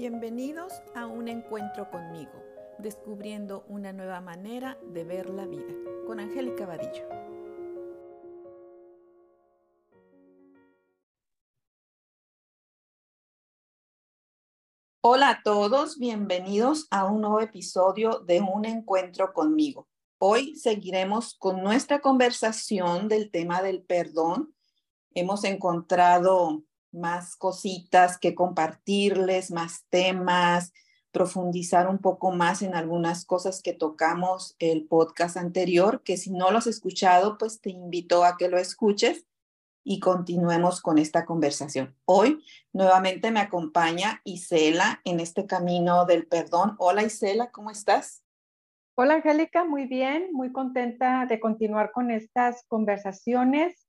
[0.00, 2.32] Bienvenidos a un encuentro conmigo,
[2.78, 5.74] descubriendo una nueva manera de ver la vida,
[6.06, 7.06] con Angélica Vadillo.
[15.02, 19.86] Hola a todos, bienvenidos a un nuevo episodio de Un encuentro conmigo.
[20.16, 24.54] Hoy seguiremos con nuestra conversación del tema del perdón.
[25.12, 26.62] Hemos encontrado
[26.92, 30.72] más cositas que compartirles, más temas,
[31.12, 36.50] profundizar un poco más en algunas cosas que tocamos el podcast anterior, que si no
[36.50, 39.26] lo has escuchado, pues te invito a que lo escuches
[39.82, 41.96] y continuemos con esta conversación.
[42.04, 46.76] Hoy nuevamente me acompaña Isela en este camino del perdón.
[46.78, 48.22] Hola Isela, ¿cómo estás?
[48.94, 53.79] Hola Angélica, muy bien, muy contenta de continuar con estas conversaciones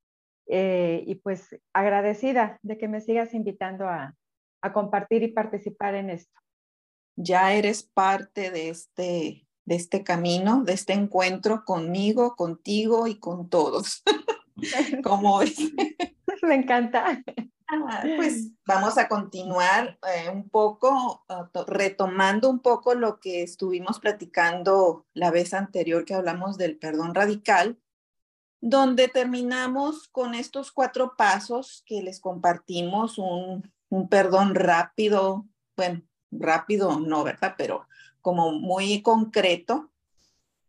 [0.51, 4.15] eh, y pues agradecida de que me sigas invitando a,
[4.61, 6.39] a, compartir y participar en esto.
[7.15, 13.49] Ya eres parte de este, de este camino, de este encuentro conmigo, contigo y con
[13.49, 14.03] todos.
[15.03, 15.57] ¿Cómo ves?
[16.43, 17.21] me encanta.
[17.67, 23.99] Ah, pues vamos a continuar eh, un poco, uh, retomando un poco lo que estuvimos
[23.99, 27.79] platicando la vez anterior que hablamos del perdón radical
[28.61, 33.71] donde terminamos con estos cuatro pasos que les compartimos, un,
[34.09, 37.55] perdón rápido, bueno, rápido no, ¿verdad?
[37.57, 37.87] Pero
[38.21, 39.91] como muy concreto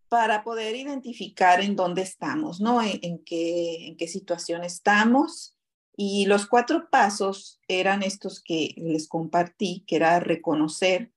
[0.09, 2.83] para poder identificar en dónde estamos, ¿no?
[2.83, 5.57] En, qué, en qué situación estamos.
[5.95, 11.13] Y los cuatro pasos eran estos que les compartí, que era reconocer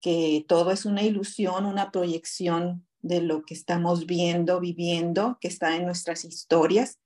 [0.00, 5.76] que todo es una ilusión, una proyección de lo que estamos viendo, viviendo, que está
[5.76, 6.98] en nuestras historias.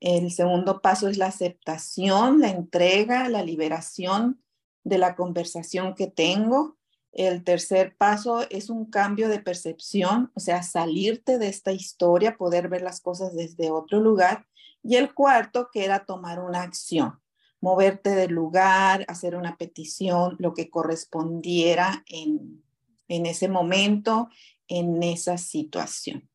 [0.00, 4.42] El segundo paso es la aceptación, la entrega, la liberación
[4.84, 6.76] de la conversación que tengo.
[7.12, 12.68] El tercer paso es un cambio de percepción, o sea, salirte de esta historia, poder
[12.68, 14.46] ver las cosas desde otro lugar.
[14.82, 17.20] Y el cuarto, que era tomar una acción,
[17.60, 22.62] moverte del lugar, hacer una petición, lo que correspondiera en,
[23.08, 24.28] en ese momento
[24.68, 26.28] en esa situación.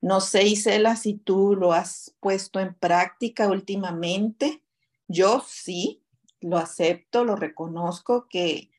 [0.00, 4.62] No sé, Isela, si tú lo has puesto en práctica últimamente.
[5.08, 6.04] Yo sí,
[6.40, 8.70] lo acepto, lo reconozco que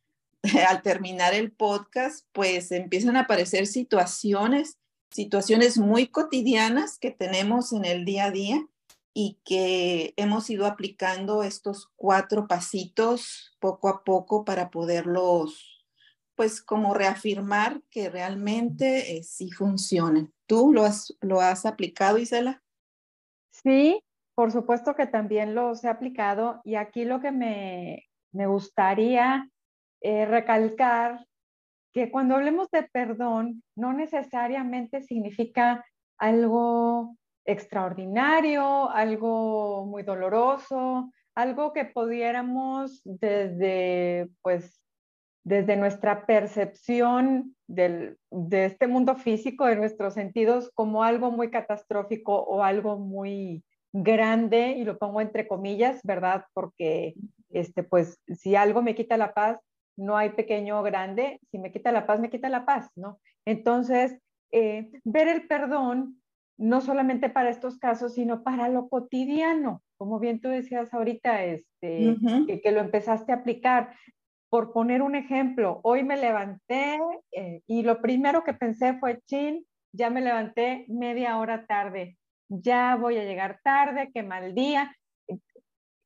[0.67, 4.77] al terminar el podcast, pues empiezan a aparecer situaciones,
[5.11, 8.67] situaciones muy cotidianas que tenemos en el día a día
[9.13, 15.76] y que hemos ido aplicando estos cuatro pasitos poco a poco para poderlos
[16.37, 20.29] pues como reafirmar que realmente eh, sí funciona.
[20.45, 22.63] ¿Tú lo has, lo has aplicado, Isela?
[23.49, 24.01] Sí,
[24.35, 29.49] por supuesto que también los he aplicado y aquí lo que me, me gustaría
[30.01, 31.25] eh, recalcar
[31.91, 35.83] que cuando hablemos de perdón no necesariamente significa
[36.19, 44.79] algo extraordinario, algo muy doloroso, algo que pudiéramos desde pues
[45.47, 48.17] desde nuestra percepción de
[48.65, 53.63] este mundo físico, de nuestros sentidos, como algo muy catastrófico o algo muy
[53.93, 56.43] grande, y lo pongo entre comillas, ¿verdad?
[56.53, 57.13] Porque,
[57.49, 59.57] este, pues, si algo me quita la paz,
[59.95, 63.21] no hay pequeño o grande, si me quita la paz, me quita la paz, ¿no?
[63.45, 64.19] Entonces,
[64.51, 66.21] eh, ver el perdón,
[66.57, 72.17] no solamente para estos casos, sino para lo cotidiano, como bien tú decías ahorita, este,
[72.47, 73.93] que, que, lo empezaste a aplicar
[74.49, 76.99] por poner un ejemplo, hoy me levanté
[77.31, 82.17] eh, y lo primero que pensé fue, chin, ya me levanté media hora tarde,
[82.49, 84.95] ya voy a llegar tarde, qué mal día.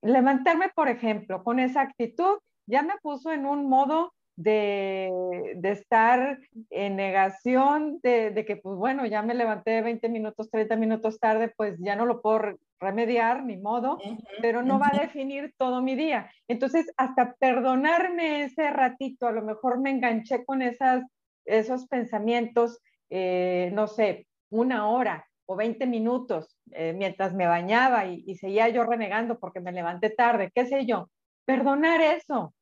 [0.02, 4.14] Levantarme, por ejemplo, con esa actitud, ya me puso en un modo
[4.44, 5.12] de,
[5.56, 10.76] de estar en negación de, de, que, pues bueno, ya me levanté 20 minutos, 30
[10.76, 14.00] minutos tarde, pues ya no lo puedo remediar, ni modo,
[14.42, 16.32] pero no va a definir todo mi día.
[16.48, 21.04] Entonces, hasta perdonarme ese ratito, a lo mejor me enganché con esas,
[21.46, 22.80] esos pensamientos,
[23.10, 28.84] eh, no sé, una hora o 20 minutos eh, mientras me bañaba y, seguía yo
[28.84, 31.10] renegando porque me levanté tarde, qué sé yo.
[31.46, 32.54] Perdonar eso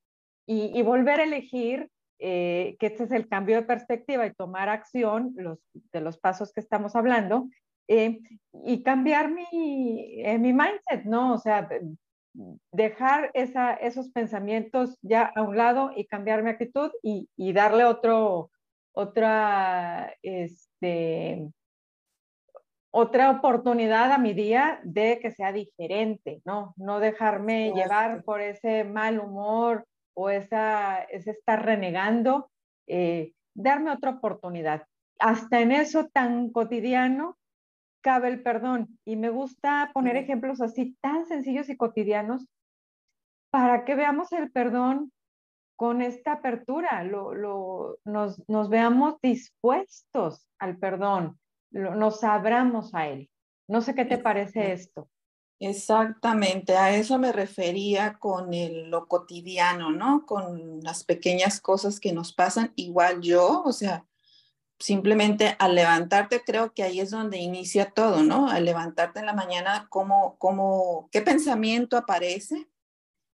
[0.52, 1.88] y, volver a elegir
[2.18, 5.60] eh, que este es el cambio de perspectiva y tomar acción los,
[5.92, 7.48] de los pasos que estamos hablando
[7.86, 8.18] eh,
[8.64, 11.34] y cambiar mi, eh, mi mindset, ¿no?
[11.34, 11.68] O sea,
[12.72, 17.84] dejar esa, esos pensamientos ya a un lado y cambiar mi actitud y, y darle
[17.84, 18.50] otro,
[18.92, 21.48] otra, este,
[22.90, 26.74] otra oportunidad a mi día de que sea diferente, ¿no?
[26.76, 29.86] No dejarme llevar por ese mal humor
[30.20, 32.50] o esa, es estar renegando,
[32.86, 34.86] eh, darme otra oportunidad.
[35.18, 37.38] Hasta en eso tan cotidiano
[38.02, 38.98] cabe el perdón.
[39.04, 42.46] Y me gusta poner ejemplos así tan sencillos y cotidianos
[43.50, 45.12] para que veamos el perdón
[45.76, 51.40] con esta apertura, lo, nos, nos, veamos dispuestos al perdón,
[51.70, 53.30] nos abramos a él.
[53.66, 55.08] No sé qué te parece esto.
[55.62, 58.48] Exactamente, a eso me refería con
[58.90, 60.24] lo cotidiano, ¿no?
[60.24, 64.06] Con las pequeñas cosas que nos pasan, igual yo, o sea,
[64.78, 68.48] simplemente al levantarte, creo que ahí es donde inicia todo, ¿no?
[68.48, 72.70] Al levantarte en la mañana, ¿cómo, cómo, qué pensamiento aparece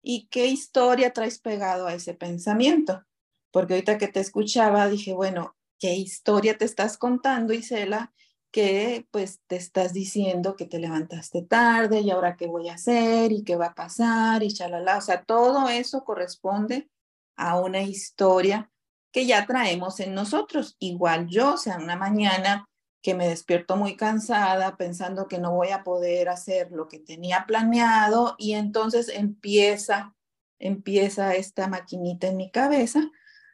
[0.04, 3.04] y qué historia traes pegado a ese pensamiento?
[3.52, 8.14] Porque ahorita que te escuchaba, dije, bueno, ¿qué historia te estás contando, Isela?
[8.52, 13.32] Que pues te estás diciendo que te levantaste tarde y ahora qué voy a hacer
[13.32, 14.98] y qué va a pasar y chalala.
[14.98, 16.90] O sea, todo eso corresponde
[17.38, 18.70] a una historia
[19.12, 20.76] que ya traemos en nosotros.
[20.80, 22.68] Igual yo, o sea, una mañana
[23.02, 27.46] que me despierto muy cansada pensando que no voy a poder hacer lo que tenía
[27.48, 30.16] planeado y entonces empieza,
[30.60, 33.10] empieza esta maquinita en mi cabeza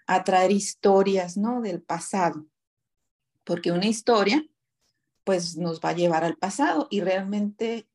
[0.06, 1.62] a traer historias, ¿no?
[1.62, 2.46] Del pasado.
[3.44, 4.44] Porque una historia
[5.28, 7.86] pues nos va a llevar al pasado y realmente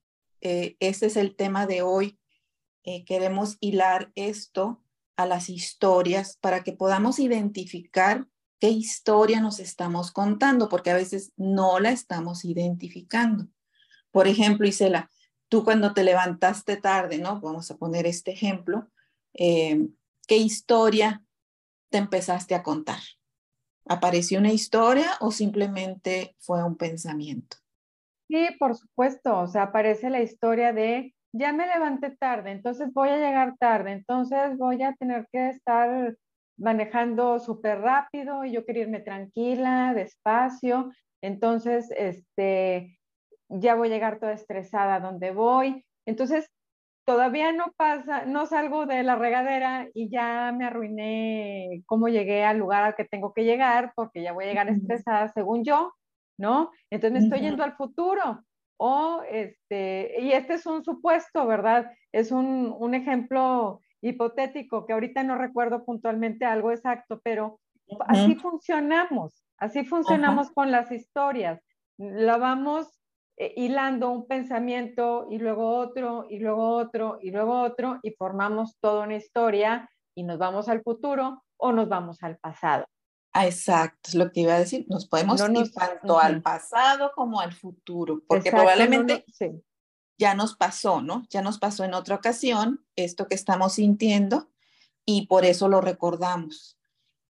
[0.43, 2.19] eh, ese es el tema de hoy.
[2.85, 4.85] Eh, queremos hilar esto
[5.17, 8.27] a las historias para que podamos identificar
[8.61, 13.49] qué historia nos estamos contando, porque a veces no la estamos identificando.
[14.11, 15.11] Por ejemplo, Isela,
[15.49, 17.41] tú cuando te levantaste tarde, ¿no?
[17.41, 18.91] Vamos a poner este ejemplo.
[19.33, 19.89] Eh,
[20.29, 21.25] ¿Qué historia
[21.89, 23.01] te empezaste a contar?
[23.87, 27.57] ¿Apareció una historia o simplemente fue un pensamiento?
[28.29, 33.11] Sí, por supuesto, o sea, aparece la historia de, ya me levanté tarde, entonces voy
[33.11, 36.17] a llegar tarde, entonces voy a tener que estar
[36.57, 40.91] manejando súper rápido y yo quería irme tranquila, despacio,
[41.23, 42.99] entonces, este,
[43.49, 45.85] ya voy a llegar toda estresada donde voy.
[46.05, 46.51] Entonces,
[47.05, 52.59] todavía no pasa, no salgo de la regadera y ya me arruiné cómo llegué al
[52.59, 55.93] lugar al que tengo que llegar porque ya voy a llegar estresada según yo,
[56.39, 56.71] ¿no?
[56.91, 58.45] Entonces me estoy yendo al futuro.
[58.85, 61.93] O este, y este es un supuesto, ¿verdad?
[62.11, 67.61] Es un, un ejemplo hipotético que ahorita no recuerdo puntualmente algo exacto, pero
[68.09, 71.63] así funcionamos, así funcionamos con las historias.
[71.97, 73.02] La vamos
[73.37, 78.77] eh, hilando un pensamiento y luego otro y luego otro y luego otro y formamos
[78.79, 82.85] toda una historia y nos vamos al futuro o nos vamos al pasado.
[83.33, 84.85] Ah, exacto, es lo que iba a decir.
[84.89, 89.25] Nos podemos ir tanto al pasado como al futuro, porque probablemente
[90.19, 91.27] ya nos pasó, ¿no?
[91.31, 94.51] Ya nos pasó en otra ocasión esto que estamos sintiendo
[95.07, 96.79] y por eso lo recordamos.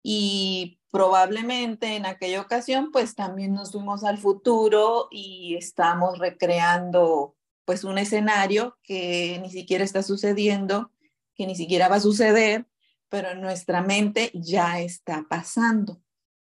[0.01, 7.36] Y probablemente en aquella ocasión pues también nos fuimos al futuro y estamos recreando
[7.66, 10.92] pues un escenario que ni siquiera está sucediendo,
[11.36, 12.68] que ni siquiera va a suceder,
[13.08, 16.02] pero en nuestra mente ya está pasando.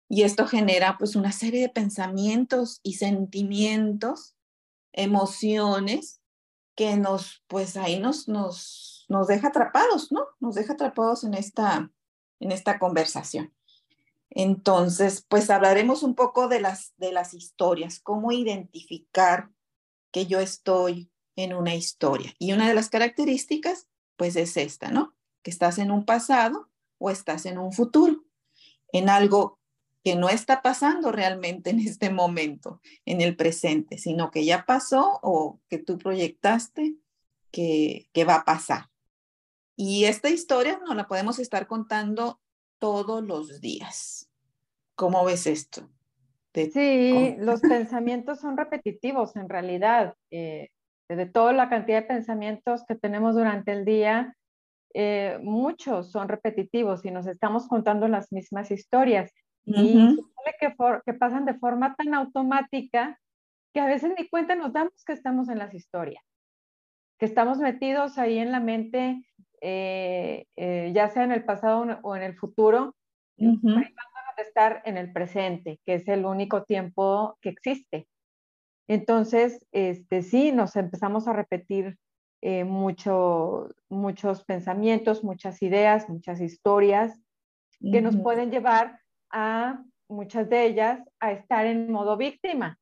[0.08, 4.36] Y esto genera pues una serie de pensamientos y sentimientos,
[4.92, 6.20] emociones
[6.74, 10.26] que nos pues ahí nos nos nos deja atrapados, ¿no?
[10.40, 11.90] Nos deja atrapados en esta
[12.40, 13.54] en esta conversación.
[14.34, 19.50] Entonces, pues hablaremos un poco de las, de las historias, cómo identificar
[20.10, 22.34] que yo estoy en una historia.
[22.38, 25.14] Y una de las características, pues es esta, ¿no?
[25.42, 28.24] Que estás en un pasado o estás en un futuro,
[28.92, 29.60] en algo
[30.02, 35.20] que no está pasando realmente en este momento, en el presente, sino que ya pasó
[35.22, 36.96] o que tú proyectaste
[37.52, 38.90] que, que va a pasar.
[39.76, 42.40] Y esta historia no la podemos estar contando
[42.84, 44.28] todos los días.
[44.94, 45.88] ¿Cómo ves esto?
[46.52, 50.14] sí, los pensamientos son repetitivos en realidad.
[50.30, 50.68] Eh,
[51.08, 54.36] de toda la cantidad de pensamientos que tenemos durante el día,
[54.92, 59.32] eh, muchos son repetitivos y nos estamos contando las mismas historias.
[59.64, 60.18] Y
[60.60, 60.74] que,
[61.06, 63.18] que pasan de forma tan automática
[63.72, 66.22] que a veces ni cuenta nos damos que estamos en las historias,
[67.18, 69.26] que estamos metidos ahí en la mente
[69.66, 72.94] eh, eh, ya sea en el pasado o en el futuro,
[73.38, 73.58] uh
[74.36, 78.08] de estar en el presente, que es el único tiempo que existe.
[78.88, 81.96] Entonces, este, sí, nos empezamos a repetir
[82.42, 87.16] eh, mucho, muchos pensamientos, muchas ideas, muchas historias
[87.80, 88.98] que nos pueden llevar
[89.30, 92.80] a muchas de ellas a estar en modo víctima.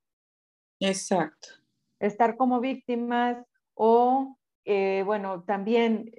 [0.81, 1.49] Exacto.
[2.01, 4.39] Estar como víctimas o,
[5.05, 6.11] bueno, también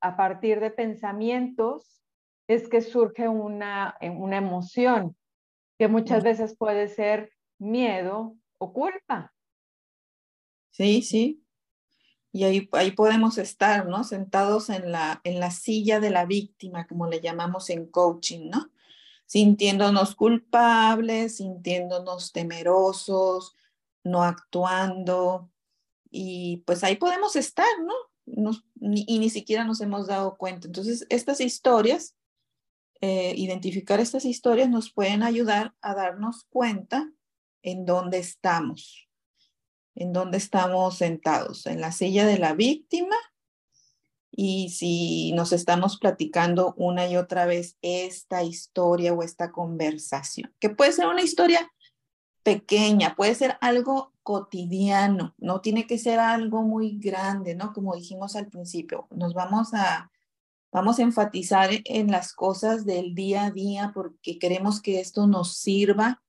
[0.00, 2.02] a partir de pensamientos
[2.48, 5.16] es que surge una, una emoción,
[5.78, 9.34] que muchas veces puede ser miedo o culpa.
[10.70, 11.44] Sí, sí.
[12.32, 14.04] Y ahí, ahí podemos estar, ¿no?
[14.04, 18.70] Sentados en la, en la silla de la víctima, como le llamamos en coaching, ¿no?
[19.26, 23.56] Sintiéndonos culpables, sintiéndonos temerosos,
[24.04, 25.50] no actuando.
[26.10, 27.94] Y pues ahí podemos estar, ¿no?
[28.80, 30.66] Y ni siquiera nos hemos dado cuenta.
[30.66, 32.14] Entonces, estas historias,
[33.00, 37.10] eh, identificar estas historias nos pueden ayudar a darnos cuenta
[37.62, 39.08] en dónde estamos,
[39.94, 43.16] en dónde estamos sentados, en la silla de la víctima.
[44.30, 50.70] Y si nos estamos platicando una y otra vez esta historia o esta conversación, que
[50.70, 51.72] puede ser una historia
[52.44, 57.72] pequeña, puede ser algo cotidiano, no tiene que ser algo muy grande, ¿no?
[57.72, 60.12] Como dijimos al principio, nos vamos a,
[60.70, 65.56] vamos a enfatizar en las cosas del día a día porque queremos que esto nos
[65.56, 66.22] sirva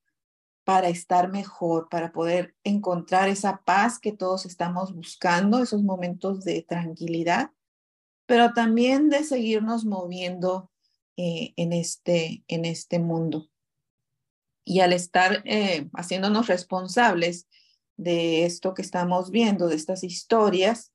[0.64, 6.62] para estar mejor, para poder encontrar esa paz que todos estamos buscando, esos momentos de
[6.62, 7.50] tranquilidad,
[8.24, 10.70] pero también de seguirnos moviendo
[11.18, 13.50] eh, en, este, en este mundo.
[14.64, 17.46] Y al estar eh, haciéndonos responsables
[18.00, 20.90] de esto que estamos viendo, de estas historias,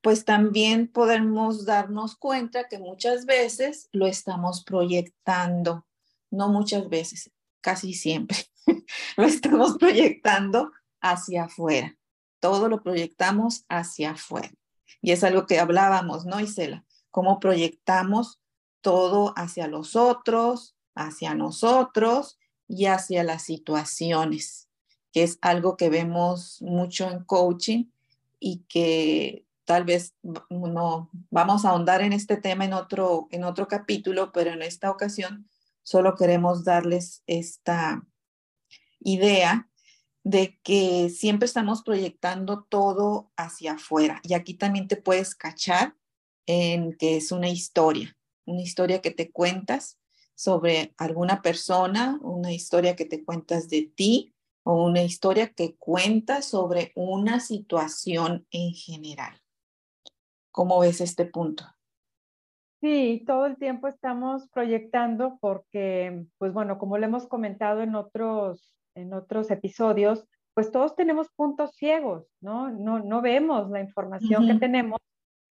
[0.00, 5.86] pues también podemos darnos cuenta que muchas veces lo estamos proyectando,
[6.30, 8.38] no muchas veces, casi siempre,
[9.18, 11.94] lo estamos proyectando hacia afuera.
[12.40, 14.50] Todo lo proyectamos hacia afuera.
[15.02, 16.86] Y es algo que hablábamos, ¿no, Isela?
[17.10, 18.40] Cómo proyectamos
[18.80, 24.67] todo hacia los otros, hacia nosotros y hacia las situaciones
[25.12, 27.86] que es algo que vemos mucho en coaching
[28.40, 30.14] y que tal vez
[30.48, 34.90] no vamos a ahondar en este tema en otro, en otro capítulo, pero en esta
[34.90, 35.48] ocasión
[35.82, 38.02] solo queremos darles esta
[39.00, 39.68] idea
[40.24, 44.20] de que siempre estamos proyectando todo hacia afuera.
[44.22, 45.96] Y aquí también te puedes cachar
[46.46, 49.98] en que es una historia, una historia que te cuentas
[50.34, 54.34] sobre alguna persona, una historia que te cuentas de ti,
[54.70, 59.40] o una historia que cuenta sobre una situación en general.
[60.50, 61.64] ¿Cómo ves este punto?
[62.82, 68.76] Sí, todo el tiempo estamos proyectando porque, pues bueno, como lo hemos comentado en otros,
[68.94, 72.68] en otros episodios, pues todos tenemos puntos ciegos, ¿no?
[72.68, 75.00] No, no vemos la información que tenemos,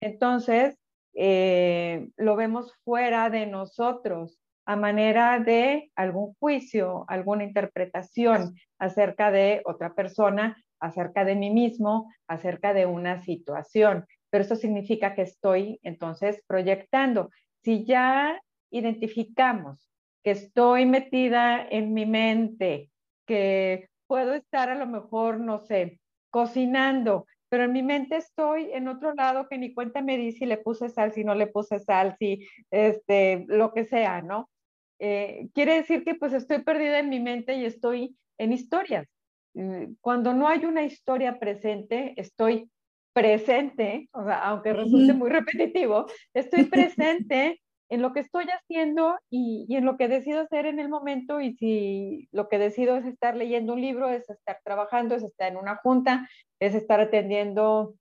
[0.00, 0.78] entonces
[1.14, 9.62] eh, lo vemos fuera de nosotros a manera de algún juicio, alguna interpretación acerca de
[9.64, 14.04] otra persona, acerca de mí mismo, acerca de una situación.
[14.28, 17.30] Pero eso significa que estoy entonces proyectando.
[17.62, 19.90] Si ya identificamos
[20.22, 22.90] que estoy metida en mi mente,
[23.26, 25.98] que puedo estar a lo mejor, no sé,
[26.28, 30.44] cocinando, pero en mi mente estoy en otro lado que ni cuenta me di si
[30.44, 34.50] le puse sal, si no le puse sal, si este, lo que sea, ¿no?
[34.98, 39.06] Eh, quiere decir que pues estoy perdida en mi mente y estoy en historias.
[39.54, 42.70] Mm, cuando no hay una historia presente, estoy
[43.12, 49.66] presente, o sea, aunque resulte muy repetitivo, estoy presente en lo que estoy haciendo y,
[49.68, 53.06] y, en lo que decido hacer en el momento y si lo que decido es
[53.06, 56.28] estar leyendo un libro, es estar trabajando, es estar en una junta,
[56.60, 57.94] es estar atendiendo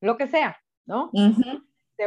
[0.00, 1.10] lo que sea, ¿no?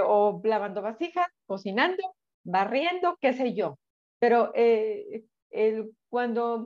[0.05, 3.79] O lavando vasijas, cocinando, barriendo, qué sé yo.
[4.19, 5.24] Pero eh,
[6.09, 6.65] cuando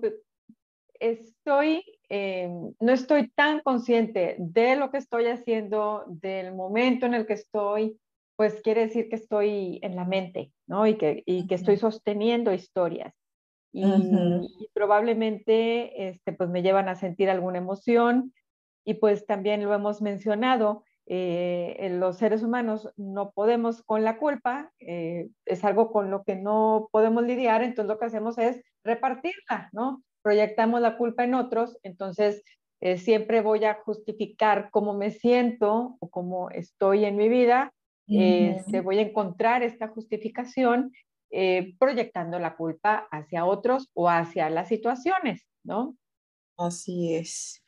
[1.00, 7.26] estoy, eh, no estoy tan consciente de lo que estoy haciendo, del momento en el
[7.26, 8.00] que estoy,
[8.36, 10.88] pues quiere decir que estoy en la mente, ¿no?
[10.88, 13.14] Y que, y que estoy sosteniendo historias.
[13.74, 18.34] Y, y, probablemente este, pues me llevan a sentir alguna emoción
[18.84, 24.72] y pues también lo hemos mencionado, eh, los seres humanos no podemos con la culpa,
[24.80, 29.70] eh, es algo con lo que no podemos lidiar, entonces lo que hacemos es repartirla,
[29.74, 30.04] ¿no?
[30.22, 32.44] Proyectamos la culpa en otros, entonces
[32.82, 37.74] eh, siempre voy a justificar cómo me siento o cómo estoy en mi vida,
[38.08, 40.92] uh voy a encontrar esta justificación
[41.80, 45.96] proyectando la culpa hacia otros o hacia las situaciones, ¿no?
[46.58, 47.64] Así es.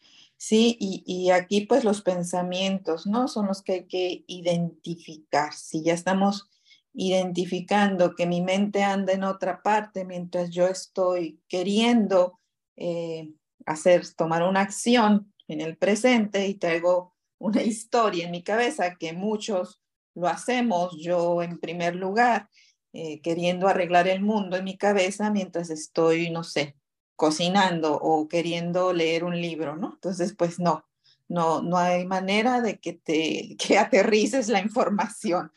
[0.46, 3.30] Sí, y, aquí pues los pensamientos, ¿no?
[3.30, 5.54] Son los que hay que identificar.
[5.54, 6.50] Si ya estamos
[6.94, 12.42] identificando que mi mente anda en otra parte mientras yo estoy queriendo
[12.76, 13.32] eh,
[13.66, 19.14] hacer, tomar una acción en el presente y traigo una historia en mi cabeza que
[19.14, 19.82] muchos
[20.14, 22.50] lo hacemos, yo en primer lugar,
[22.92, 26.76] eh, queriendo arreglar el mundo en mi cabeza mientras estoy, no sé,
[27.16, 29.94] cocinando o queriendo leer un libro, ¿no?
[29.94, 30.86] Entonces, pues no,
[31.28, 35.52] no, no hay manera de que te que aterrices la información.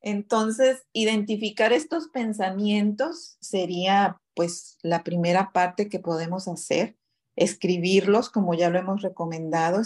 [0.00, 6.96] Entonces, identificar estos pensamientos sería pues la primera parte que podemos hacer,
[7.36, 9.80] escribirlos como ya lo hemos recomendado.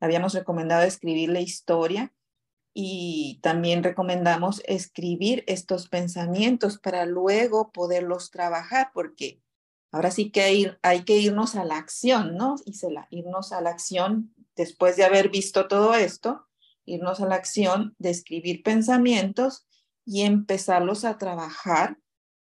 [0.00, 2.12] Habíamos recomendado escribir la historia
[2.74, 9.40] y también recomendamos escribir estos pensamientos para luego poderlos trabajar, porque
[9.92, 10.42] ahora sí que
[10.82, 12.56] hay, que irnos a la acción, ¿no?
[12.64, 12.74] Y
[13.10, 16.48] irnos a la acción después de haber visto todo esto,
[16.84, 19.66] irnos a la acción de escribir pensamientos
[20.04, 21.98] y empezarlos a trabajar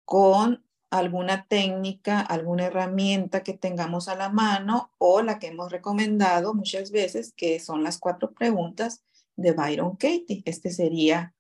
[0.05, 6.55] con alguna técnica, alguna herramienta que tengamos a la mano o la que hemos recomendado
[6.55, 9.05] muchas veces, que son las cuatro preguntas
[9.37, 10.43] de Byron Katie.
[10.47, 11.35] Este sería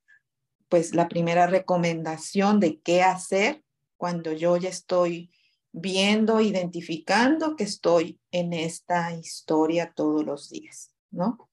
[0.68, 3.62] pues la primera recomendación de qué hacer
[3.96, 5.30] cuando yo ya estoy
[5.78, 11.50] viendo, identificando que estoy en esta historia todos los días, ¿no?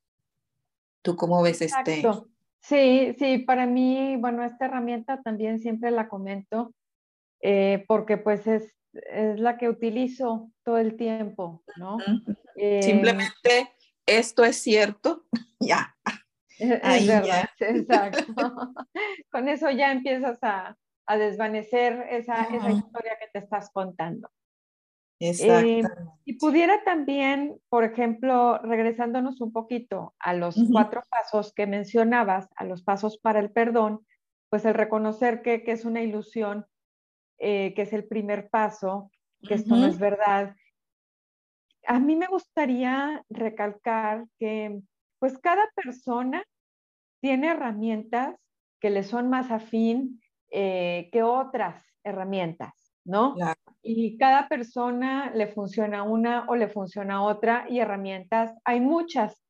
[1.01, 2.01] ¿Tú cómo ves este?
[2.61, 6.73] Sí, sí, para mí, bueno, esta herramienta también siempre la comento
[7.41, 11.97] eh, porque pues es, es, la que utilizo todo el tiempo, ¿no?
[12.55, 13.73] Eh, Simplemente
[14.05, 15.25] esto es cierto,
[15.59, 15.93] ya.
[16.81, 17.51] Ahí ya.
[17.59, 18.33] exacto.
[19.31, 24.29] Con eso ya empiezas a, a desvanecer esa, esa, historia que te estás contando.
[25.19, 25.81] Eh,
[26.25, 32.65] y pudiera también, por ejemplo, regresándonos un poquito a los cuatro pasos que mencionabas, a
[32.65, 34.05] los pasos para el perdón,
[34.49, 36.65] pues el reconocer que, que es una ilusión,
[37.37, 39.11] eh, que es el primer paso,
[39.47, 40.55] que esto no es verdad.
[41.87, 44.81] A mí me gustaría recalcar que
[45.19, 46.43] pues cada persona
[47.21, 48.35] tiene herramientas
[48.81, 50.21] que le son más afín
[50.55, 53.35] eh, que otras herramientas, ¿no?
[53.81, 59.41] Y cada persona le funciona una o le funciona otra y herramientas hay muchas.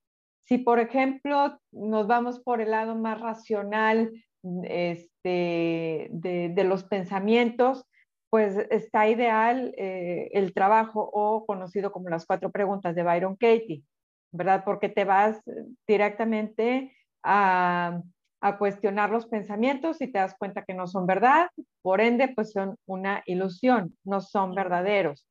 [0.46, 4.13] Si, por ejemplo, nos vamos por el lado más racional
[4.63, 7.86] este, de, los pensamientos,
[8.30, 13.84] pues está ideal eh, el trabajo o conocido como las cuatro preguntas de Byron Katie,
[14.32, 14.63] ¿verdad?
[14.63, 15.42] Porque te vas
[15.86, 18.02] directamente a,
[18.58, 21.48] cuestionar los pensamientos y te das cuenta que no son verdad,
[21.82, 25.26] por ende, pues son una ilusión, no son verdaderos.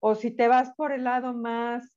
[0.00, 1.92] O si te vas por el lado más,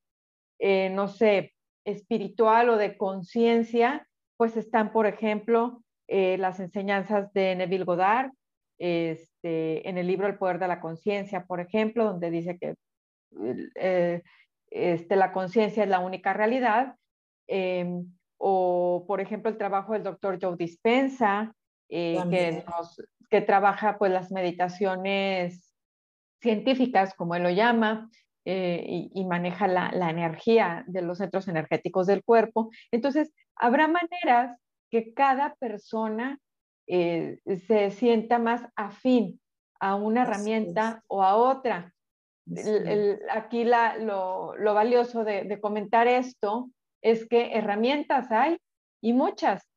[0.59, 1.53] eh, no sé,
[1.85, 8.31] espiritual o de conciencia, pues están, por ejemplo, eh, las enseñanzas de Neville Goddard,
[8.77, 12.75] este, en el libro El Poder de la Conciencia, por ejemplo, donde dice que
[13.75, 14.21] eh,
[14.69, 16.95] este, la conciencia es la única realidad.
[17.47, 21.53] Em, o por ejemplo el trabajo del doctor Joe Dispensa,
[21.89, 22.63] eh, que,
[23.29, 25.73] que trabaja pues las meditaciones
[26.41, 28.09] científicas, como él lo llama,
[28.47, 32.69] eh, y, maneja la, la, energía de los centros energéticos del cuerpo.
[32.91, 34.59] Entonces, habrá maneras
[34.91, 36.39] que cada persona
[36.85, 39.41] eh, se sienta más afín
[39.79, 41.93] a una herramienta o a otra.
[43.31, 46.69] aquí la, lo, lo, valioso de, de, comentar esto
[47.05, 48.57] es que herramientas hay
[48.99, 49.69] y muchas.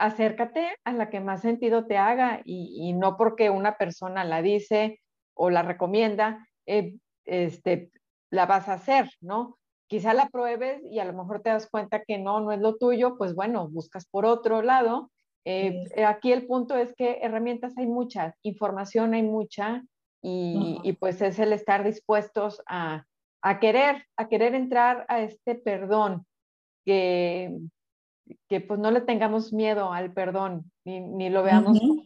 [0.00, 5.00] Acércate a la que más sentido te haga y, no porque una persona la dice
[5.34, 7.92] o la recomienda, eh, este,
[8.30, 9.56] la vas a hacer, ¿no?
[9.86, 12.74] Quizá la pruebes y a lo mejor te das cuenta que no, no es lo
[12.76, 15.12] tuyo, pues bueno, buscas por otro lado.
[15.44, 19.84] Eh, aquí el punto es que herramientas hay muchas, información hay mucha
[20.22, 23.04] y, y pues es el estar dispuestos a,
[23.42, 26.26] a, querer, a querer entrar a este perdón,
[26.84, 27.56] que,
[28.48, 32.04] que pues no le tengamos miedo al perdón, ni, ni lo veamos como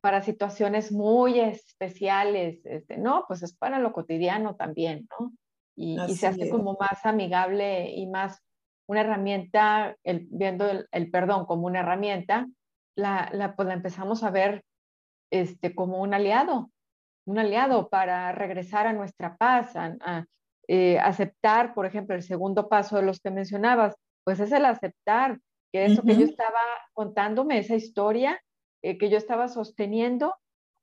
[0.00, 5.32] para situaciones muy especiales, este, no, pues es para lo cotidiano también, ¿no?
[5.76, 8.40] Y, y se hace como más amigable y más
[8.88, 12.48] una herramienta, el, viendo el, el, perdón como una herramienta,
[12.96, 14.64] la, la, pues la empezamos a ver
[15.30, 16.70] este, como un aliado,
[17.26, 20.24] un aliado para regresar a nuestra paz, a, a
[20.68, 23.94] eh, aceptar, por ejemplo, el segundo paso de los que mencionabas,
[24.28, 25.40] pues es el aceptar
[25.72, 26.60] que eso que yo estaba
[26.92, 28.38] contándome, esa historia
[28.82, 30.34] eh, que yo estaba sosteniendo,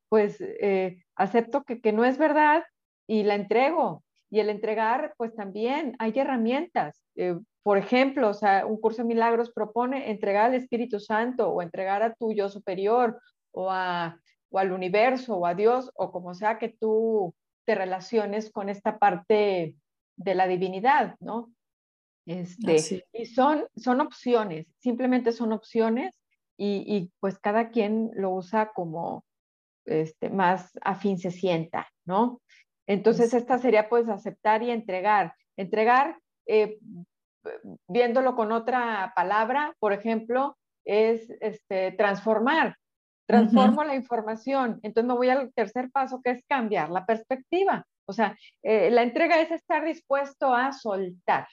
[0.10, 2.64] pues eh, acepto que, que, no es verdad
[3.06, 4.04] y la entrego.
[4.32, 7.04] Y el entregar, pues también hay herramientas.
[7.16, 11.62] Eh, por ejemplo, o sea, un curso de milagros propone entregar al Espíritu Santo o
[11.62, 16.34] entregar a tu yo superior o, a, o al universo o a Dios o como
[16.34, 19.76] sea que tú te relaciones con esta parte
[20.16, 21.52] de la divinidad, ¿no?
[22.26, 26.20] Este, y son, son opciones, simplemente son opciones
[26.58, 29.26] y, pues cada quien lo usa como
[29.86, 32.42] este, más afín se sienta, ¿no?
[32.88, 35.34] Entonces esta sería pues aceptar y entregar.
[35.58, 36.80] Entregar, eh,
[37.88, 42.78] viéndolo con otra palabra, por ejemplo, es este, transformar.
[43.28, 44.80] Transformo la información.
[44.84, 47.86] Entonces me voy al tercer paso, que es cambiar la perspectiva.
[48.08, 51.48] O sea, eh, la entrega es estar dispuesto a soltar,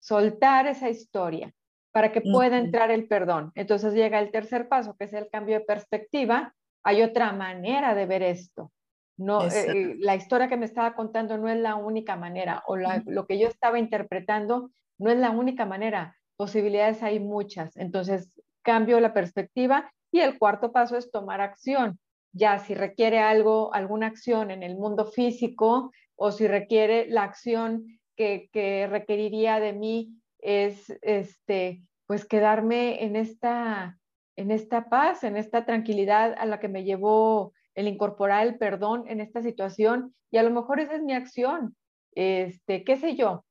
[0.00, 1.52] soltar esa historia
[1.92, 3.52] para que pueda entrar el perdón.
[3.54, 6.54] Entonces llega el tercer paso, que es el cambio de perspectiva.
[6.84, 8.70] Hay otra manera de ver esto.
[9.16, 13.26] No, eh, la historia que me estaba contando no es la única manera, o lo
[13.26, 16.16] que yo estaba interpretando no es la única manera.
[16.36, 17.74] Posibilidades hay muchas.
[17.78, 18.30] Entonces,
[18.62, 19.90] cambio la perspectiva.
[20.12, 21.98] Y el cuarto paso es tomar acción.
[22.32, 27.95] Ya si requiere algo, alguna acción en el mundo físico, o si requiere la acción
[28.16, 33.98] que, que requeriría de mí es este, pues quedarme en esta,
[34.36, 39.04] en esta paz, en esta tranquilidad a la que me llevó el incorporar el perdón
[39.06, 41.76] en esta situación y a lo mejor esa es mi acción,
[42.14, 43.44] este, qué sé yo,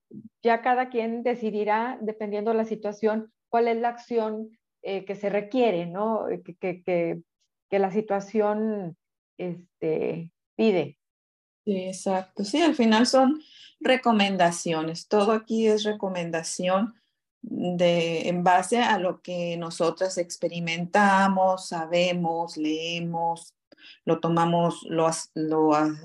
[0.43, 4.49] ya cada quien decidirá, dependiendo de la situación, cuál es la acción
[4.81, 6.25] eh, que se requiere, ¿no?
[6.43, 7.21] Que, que, que,
[7.69, 8.97] que la situación
[9.37, 10.97] este, pide.
[11.65, 12.43] Exacto.
[12.43, 13.41] Sí, al final son
[13.85, 15.07] recomendaciones.
[15.07, 16.95] Todo aquí es recomendación
[17.41, 23.53] de, en base a lo que nosotras experimentamos, sabemos, leemos,
[24.03, 25.11] lo tomamos, lo,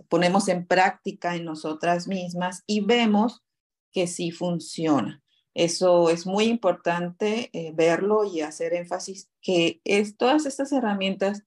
[0.08, 3.42] ponemos en práctica en nosotras mismas y vemos
[3.90, 5.22] que sí funciona.
[5.54, 11.42] Eso es muy importante eh, verlo y hacer énfasis que es, todas estas herramientas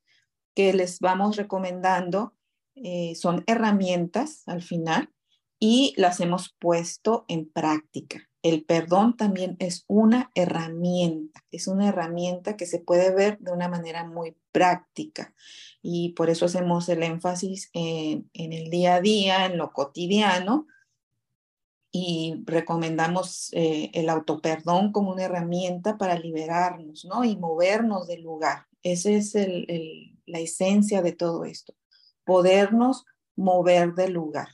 [0.55, 2.35] que les vamos recomendando
[2.75, 5.13] eh, son herramientas al final
[5.65, 8.30] y las hemos puesto en práctica.
[8.41, 13.69] El perdón también es una herramienta, es una herramienta que se puede ver de una
[13.69, 15.34] manera muy práctica
[15.82, 20.67] y por eso hacemos el énfasis en, el día a día, en lo cotidiano
[21.93, 27.23] y recomendamos eh, el autoperdón como una herramienta para liberarnos, ¿no?
[27.23, 28.65] Y movernos del lugar.
[28.82, 29.34] Esa es
[30.26, 31.73] la esencia de todo esto,
[32.26, 33.06] podernos
[33.38, 34.49] mover del lugar.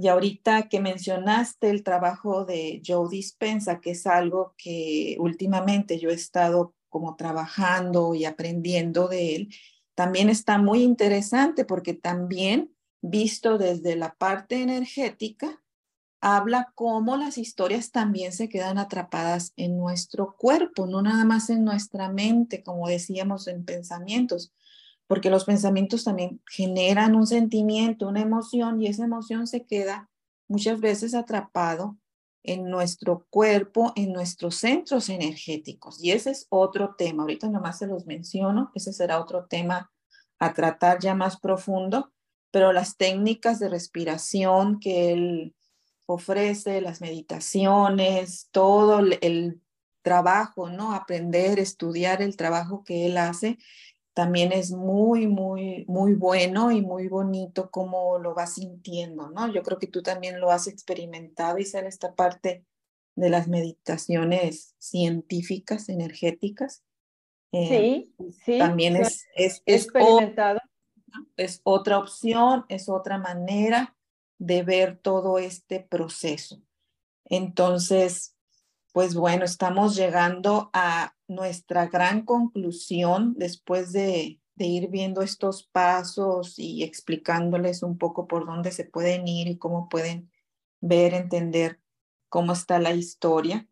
[0.00, 6.10] Y ahorita que mencionaste el trabajo de Joe Dispensa, que es algo que últimamente yo
[6.10, 9.54] he estado como trabajando y aprendiendo de él,
[9.96, 15.64] también está muy interesante porque también visto desde la parte energética,
[16.20, 21.64] habla cómo las historias también se quedan atrapadas en nuestro cuerpo, no nada más en
[21.64, 24.52] nuestra mente, como decíamos en pensamientos,
[25.08, 30.08] porque los pensamientos también generan un sentimiento, una emoción, y esa emoción se queda
[30.48, 31.96] muchas veces atrapado
[32.44, 36.02] en nuestro cuerpo, en nuestros centros energéticos.
[36.02, 37.22] Y ese es otro tema.
[37.22, 39.90] Ahorita nomás se los menciono, ese será otro tema
[40.38, 42.12] a tratar ya más profundo,
[42.50, 45.54] pero las técnicas de respiración que él
[46.06, 49.60] ofrece, las meditaciones, todo el
[50.02, 50.94] trabajo, ¿no?
[50.94, 53.58] Aprender, estudiar el trabajo que él hace,
[54.18, 59.46] también es muy, muy, muy bueno y muy bonito cómo lo vas sintiendo, ¿no?
[59.52, 62.64] Yo creo que tú también lo has experimentado y sale esta parte
[63.14, 66.82] de las meditaciones científicas, energéticas.
[67.52, 68.58] Eh, sí, sí.
[68.58, 70.58] También es, es, experimentado.
[71.36, 73.96] es otra opción, es otra manera
[74.38, 76.60] de ver todo este proceso.
[77.24, 78.34] Entonces,
[78.98, 86.82] pues bueno, estamos llegando a nuestra gran conclusión después de, ir viendo estos pasos y
[86.82, 90.32] explicándoles un poco por dónde se pueden ir y cómo pueden
[90.80, 91.78] ver, entender
[92.28, 93.68] cómo está la historia.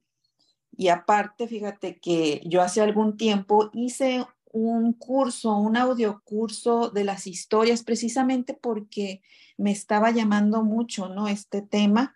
[0.71, 7.03] Y aparte, fíjate que yo hace algún tiempo hice un curso, un audio curso de
[7.03, 9.23] las historias, precisamente porque
[9.57, 11.27] me estaba llamando mucho, ¿no?
[11.27, 12.16] Este tema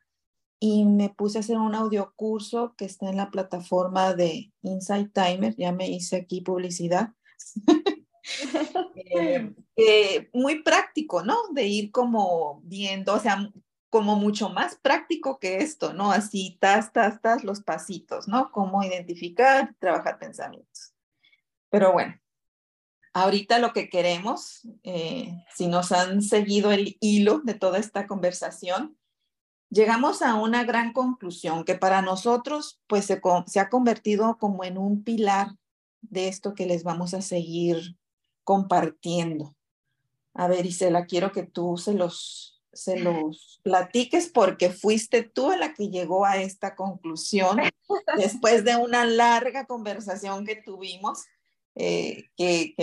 [0.61, 5.13] y me puse a hacer un audio curso que está en la plataforma de Insight
[5.13, 7.15] Timer, ya me hice aquí publicidad.
[9.83, 11.37] Eh, muy práctico, ¿no?
[11.55, 13.51] De ir como viendo, o sea,
[13.89, 16.13] como mucho más práctico que esto, ¿no?
[16.13, 18.51] Así, tas, tas, tas, los pasitos, ¿no?
[18.53, 20.93] Cómo identificar, trabajar pensamientos.
[21.71, 22.15] Pero bueno,
[23.15, 28.99] ahorita lo que queremos, eh, si nos han seguido el hilo de toda esta conversación,
[29.71, 34.77] llegamos a una gran conclusión que para nosotros pues se, se, ha convertido como en
[34.77, 35.57] un pilar
[36.03, 37.97] de esto que les vamos a seguir
[38.45, 39.55] compartiendo.
[40.35, 45.75] A ver, Isela, quiero que tú se los, se los platiques porque fuiste tú la
[45.75, 47.59] que llegó a esta conclusión
[48.17, 51.25] después de una larga conversación que tuvimos
[51.77, 52.75] eh, que,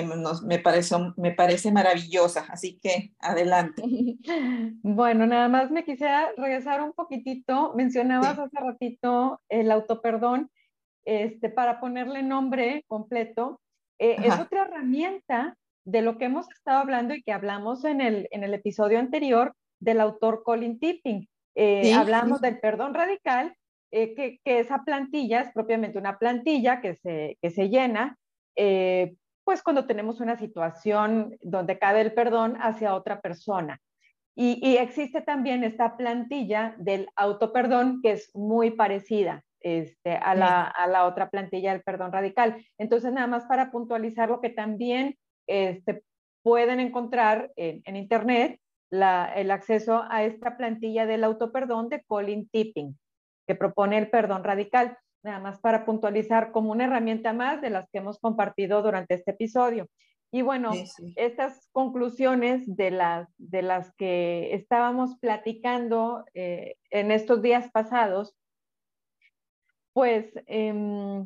[0.46, 2.46] me, pareció, me parece maravillosa.
[2.50, 3.84] Así que adelante.
[4.82, 7.74] Bueno, nada más me quisiera regresar un poquitito.
[7.76, 10.50] Mencionabas hace ratito el autoperdón.
[11.06, 13.62] Este, para ponerle nombre completo,
[14.00, 18.28] eh, es otra herramienta de lo que hemos estado hablando y que hablamos en el,
[18.32, 21.30] en el episodio anterior del autor Colin Tipping.
[21.56, 23.56] Eh, hablamos del perdón radical,
[23.90, 28.18] que, que, esa plantilla es propiamente una plantilla que se, que se llena
[28.58, 29.16] eh,
[29.46, 33.80] pues cuando tenemos una situación donde cabe el perdón hacia otra persona.
[34.36, 40.86] Y, existe también esta plantilla del autoperdón que es muy parecida este, a, la, a,
[40.88, 42.64] la, otra plantilla del perdón radical.
[42.78, 45.18] Entonces, nada más para puntualizar lo que también
[45.48, 46.04] este,
[46.44, 48.60] pueden encontrar en, en Internet,
[48.92, 52.96] la, el acceso a esta plantilla del autoperdón de Colin Tipping,
[53.48, 57.88] que propone el perdón radical nada más para puntualizar como una herramienta más de las
[57.90, 59.88] que hemos compartido durante este episodio.
[60.32, 60.72] Y bueno,
[61.16, 68.36] estas conclusiones de las, de las que estábamos platicando eh, en estos días pasados,
[69.94, 71.26] pues em,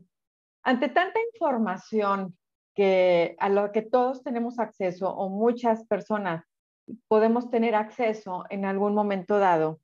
[0.64, 2.38] ante tanta información
[2.76, 6.46] que a la que todos tenemos acceso o muchas personas
[7.08, 9.80] podemos tener acceso en algún momento dado,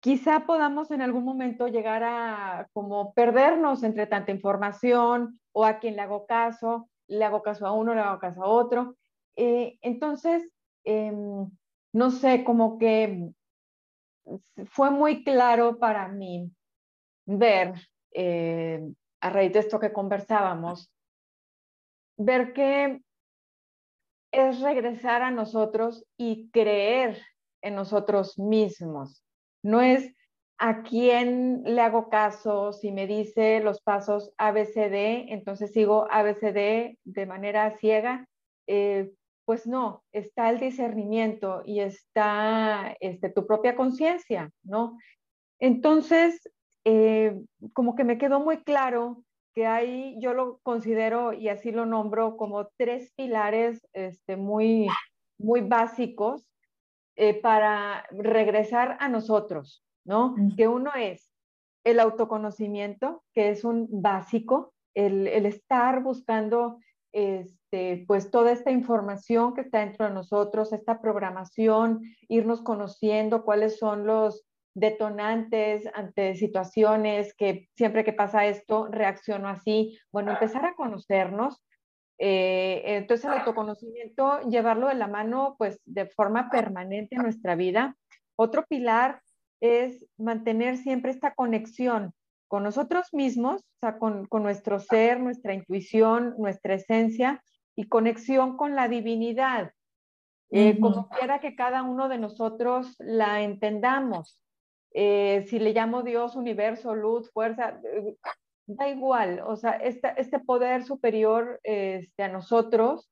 [0.00, 5.96] quizá podamos en algún momento llegar a como perdernos entre tanta información o a quien
[5.96, 8.96] le hago caso, le hago caso a uno, le hago caso a otro.
[9.36, 10.50] Eh, entonces,
[10.84, 11.50] em,
[11.92, 13.30] no sé, como que
[14.66, 16.50] fue muy claro para mí
[17.26, 17.74] ver,
[18.12, 18.80] eh,
[19.20, 20.92] a raíz de esto que conversábamos,
[22.16, 23.02] ver que
[24.32, 27.20] es regresar a nosotros y creer
[27.62, 29.24] en nosotros mismos.
[29.62, 30.14] No es
[30.58, 37.26] a quién le hago caso, si me dice los pasos ABCD, entonces sigo ABCD de
[37.26, 38.26] manera ciega.
[38.66, 39.10] Eh,
[39.46, 44.98] pues no, está el discernimiento y está este, tu propia conciencia, ¿no?
[45.58, 46.40] Entonces,
[46.84, 47.40] eh,
[47.72, 52.36] como que me quedó muy claro que hay, yo lo considero y así lo nombro
[52.36, 54.88] como tres pilares este, muy,
[55.38, 56.49] muy básicos
[57.22, 60.34] eh, para regresar a nosotros, ¿no?
[60.56, 61.30] Que uno es
[61.84, 66.78] el autoconocimiento, que es un básico, el, estar buscando
[67.12, 73.78] este, pues toda esta información que está dentro de nosotros, esta programación, irnos conociendo cuáles
[73.78, 79.98] son los detonantes ante situaciones que siempre que pasa esto reacciono así.
[80.10, 81.62] Bueno, empezar a conocernos,
[82.22, 87.96] eh, entonces el autoconocimiento, llevarlo de la mano pues de forma permanente en nuestra vida.
[88.36, 89.22] Otro pilar
[89.60, 92.12] es mantener siempre esta conexión
[92.46, 97.42] con nosotros mismos, o sea, con, nuestro ser, nuestra intuición, nuestra esencia
[97.74, 99.72] y conexión con la divinidad,
[100.50, 104.42] eh, como quiera que cada uno de nosotros la entendamos.
[104.92, 107.80] Eh, si le llamo Dios, universo, luz, fuerza,
[108.66, 113.10] da igual, o sea, este, poder superior este, a nosotros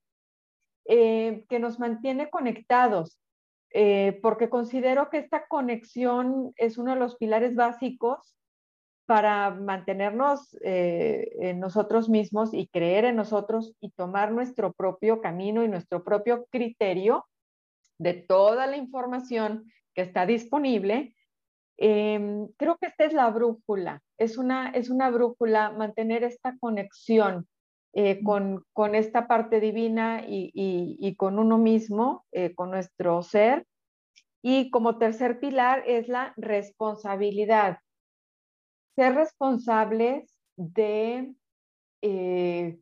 [0.84, 3.20] eh, que nos mantiene conectados,
[3.70, 8.34] eh, porque considero que esta conexión es uno de los pilares básicos
[9.04, 15.64] para mantenernos eh, en nosotros mismos y creer en nosotros y tomar nuestro propio camino
[15.64, 17.26] y nuestro propio criterio
[17.98, 21.14] de toda la información que está disponible
[21.80, 27.46] Em, creo que esta es la brújula, es una, es una brújula mantener esta conexión
[27.92, 33.64] eh, con, con, esta parte divina y, y, con uno mismo, eh, con nuestro ser.
[34.42, 37.78] Y como tercer pilar es la responsabilidad.
[38.96, 41.32] Ser responsables de
[42.02, 42.78] eh,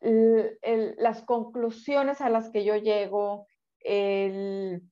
[0.00, 3.46] las conclusiones a las que yo llego,
[3.80, 4.82] el,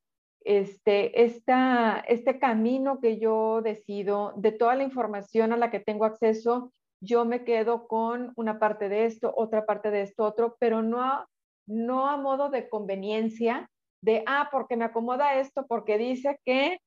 [0.44, 6.72] este, este camino que yo decido, de toda la información a la que tengo acceso,
[7.00, 11.02] yo me quedo con una parte de esto, otra parte de esto, otro, pero no
[11.02, 11.28] a,
[11.66, 13.70] no a modo de conveniencia,
[14.00, 16.78] de, ah, porque me acomoda esto, porque dice que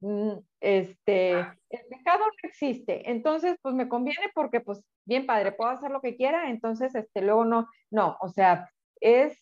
[0.00, 5.70] mm, este, el pecado no existe, entonces pues me conviene porque pues bien padre, puedo
[5.70, 8.68] hacer lo que quiera, entonces este, luego no, no, o sea,
[9.00, 9.40] es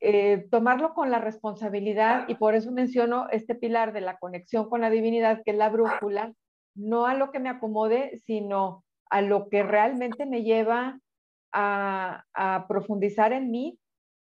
[0.00, 4.80] eh, tomarlo con la responsabilidad y por eso menciono este pilar de la conexión con
[4.80, 6.32] la divinidad, que es la brújula,
[6.74, 11.00] no a lo que me acomode, sino a lo que realmente me lleva
[11.52, 13.78] a, a profundizar en mí,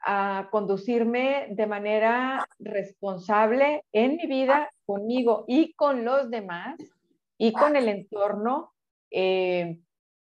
[0.04, 6.78] a conducirme de manera responsable en mi vida, conmigo y con los demás
[7.38, 8.74] y con el entorno,
[9.12, 9.80] eh,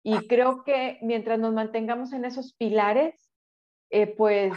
[0.03, 3.30] Y creo que mientras nos mantengamos en esos pilares,
[3.91, 4.53] eh, pues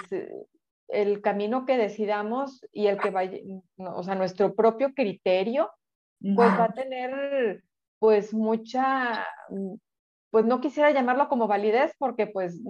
[0.94, 3.40] el camino que decidamos y el que vaya,
[3.78, 5.72] o sea, nuestro propio criterio,
[6.36, 7.64] pues va a tener
[8.00, 9.26] pues mucha,
[10.30, 12.62] pues no quisiera llamarlo como validez porque pues,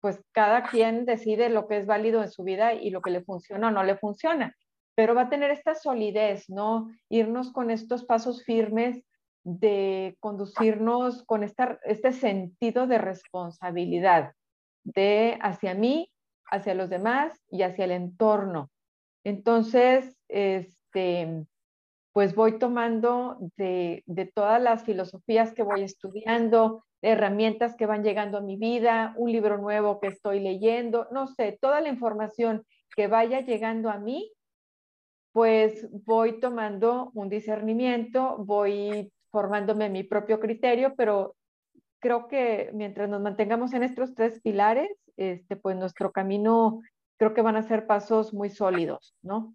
[0.00, 3.22] pues cada quien decide lo que es válido en su vida y lo que le
[3.22, 4.56] funciona o no le funciona,
[4.94, 6.88] pero va a tener esta solidez, ¿no?
[7.08, 9.04] Irnos con estos pasos firmes
[9.44, 14.32] de conducirnos con esta, este sentido de responsabilidad
[14.84, 16.10] de hacia mí,
[16.50, 18.70] hacia los demás y hacia el entorno.
[19.24, 21.46] Entonces, este,
[22.12, 28.38] pues voy tomando de, de todas las filosofías que voy estudiando, herramientas que van llegando
[28.38, 32.64] a mi vida, un libro nuevo que estoy leyendo, no sé, toda la información
[32.94, 34.32] que vaya llegando a mí,
[35.32, 41.36] pues voy tomando un discernimiento, voy formándome mi propio criterio, pero
[42.00, 46.80] creo que mientras nos mantengamos en estos tres pilares, este, pues nuestro camino
[47.18, 49.54] creo que van a ser pasos muy sólidos, ¿no?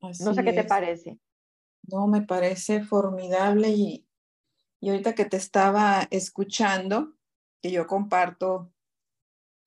[0.00, 1.18] no sé qué te parece.
[1.86, 4.06] No, me parece formidable y,
[4.80, 7.14] y ahorita que te estaba escuchando,
[7.60, 8.72] que yo comparto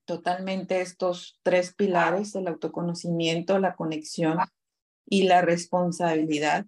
[0.05, 4.37] totalmente estos tres pilares, el autoconocimiento, la conexión
[5.05, 6.65] y la responsabilidad,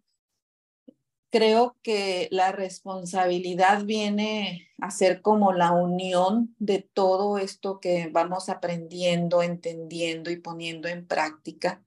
[1.29, 8.49] creo que la responsabilidad viene a ser como la unión de todo esto que vamos
[8.49, 11.83] aprendiendo, entendiendo y poniendo en práctica.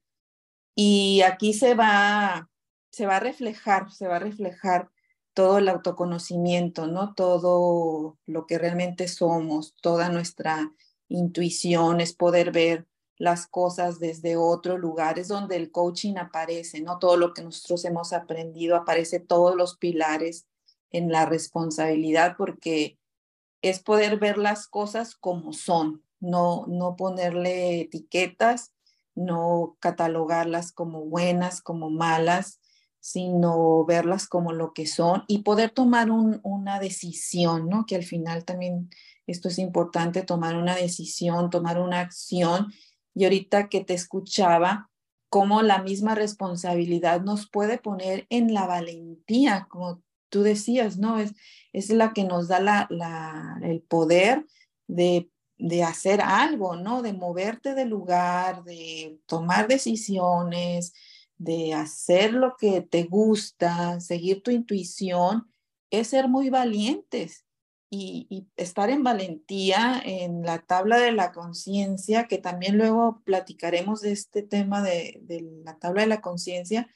[0.74, 2.50] Y aquí se va,
[2.90, 4.90] se va a reflejar, se va a reflejar
[5.34, 7.14] todo el autoconocimiento, ¿no?
[7.14, 10.72] Todo lo que realmente somos, toda nuestra
[11.08, 12.86] intuición, es poder ver
[13.22, 16.98] las cosas desde otro lugar, es donde el coaching aparece, ¿no?
[16.98, 20.48] Todo lo que nosotros hemos aprendido, aparece todos los pilares
[20.90, 22.98] en la responsabilidad, porque
[23.62, 28.72] es poder ver las cosas como son, no, no ponerle etiquetas,
[29.14, 32.58] no catalogarlas como buenas, como malas,
[32.98, 37.86] sino verlas como lo que son y poder tomar una decisión, ¿no?
[37.86, 38.90] Que al final también
[39.28, 42.72] esto es importante, tomar una decisión, tomar una acción
[43.14, 44.90] y ahorita que te escuchaba,
[45.28, 51.18] cómo la misma responsabilidad nos puede poner en la valentía, como tú decías, ¿no?
[51.18, 51.32] Es,
[51.72, 54.46] es la que nos da la, la, el poder
[54.88, 57.00] de, de hacer algo, ¿no?
[57.00, 60.92] De moverte del lugar, de tomar decisiones,
[61.38, 65.50] de hacer lo que te gusta, seguir tu intuición,
[65.90, 67.46] es ser muy valientes
[67.94, 74.12] y, estar en valentía en la tabla de la conciencia, que también luego platicaremos de
[74.12, 76.88] este tema de, de la tabla de la conciencia,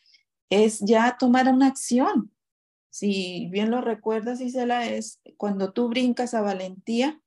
[0.48, 2.32] es ya tomar una acción.
[2.88, 7.20] Si bien lo recuerdas, Isela, es cuando tú brincas a valentía,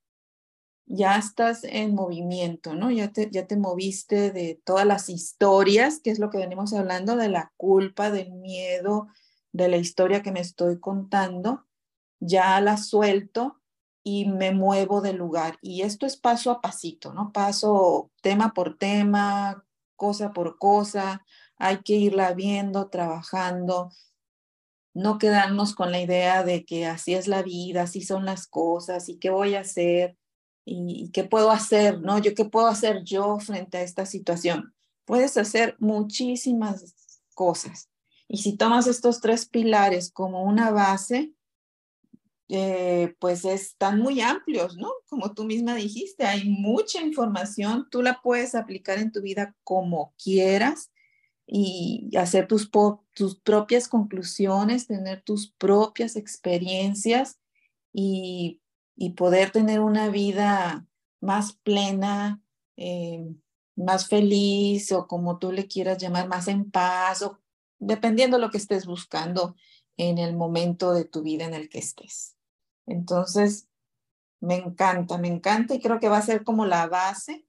[0.88, 2.90] ya estás en movimiento, ¿no?
[2.90, 7.16] Ya te, ya te moviste de todas las historias, que es lo que venimos hablando,
[7.16, 9.10] de la culpa, del miedo,
[9.52, 11.68] de la historia que me estoy contando,
[12.20, 13.59] ya la suelto
[14.10, 15.60] y me muevo del lugar.
[15.62, 17.32] Y esto es paso a pasito, ¿no?
[17.32, 19.64] Paso tema por tema,
[19.96, 21.24] cosa por cosa.
[21.58, 23.92] Hay que irla viendo, trabajando,
[24.96, 29.10] no quedarnos con la idea de que así es la vida, así son las cosas
[29.10, 30.18] y qué voy a hacer
[30.66, 32.18] y, qué puedo hacer, ¿no?
[32.18, 34.74] Yo qué puedo hacer yo frente a esta situación.
[35.06, 36.96] Puedes hacer muchísimas
[37.36, 37.90] cosas.
[38.28, 41.34] Y si tomas estos tres pilares como una base,
[42.52, 44.92] eh, pues están muy amplios, ¿no?
[45.08, 50.16] Como tú misma dijiste, hay mucha información, tú la puedes aplicar en tu vida como
[50.22, 50.92] quieras
[51.46, 52.72] y hacer tus,
[53.14, 57.40] tus propias conclusiones, tener tus propias experiencias
[57.94, 58.62] y,
[58.96, 60.88] y poder tener una vida
[61.22, 62.42] más plena,
[62.78, 63.28] eh,
[63.76, 67.40] más feliz o como tú le quieras llamar, más en paz, o
[67.78, 69.56] dependiendo de lo que estés buscando
[69.98, 72.39] en el momento de tu vida en el que estés.
[72.90, 73.68] Entonces,
[74.42, 77.46] me encanta, me encanta y creo que va a ser como la base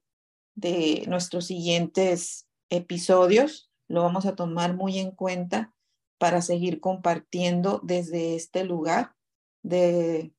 [0.55, 3.71] de nuestros siguientes episodios.
[3.87, 5.73] Lo vamos a tomar muy en cuenta
[6.19, 9.15] para seguir compartiendo desde este lugar
[9.63, 10.31] de